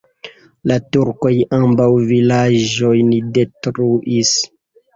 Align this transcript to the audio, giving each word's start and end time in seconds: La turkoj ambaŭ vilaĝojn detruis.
La 0.71 0.77
turkoj 0.97 1.33
ambaŭ 1.59 1.87
vilaĝojn 2.13 3.15
detruis. 3.39 4.37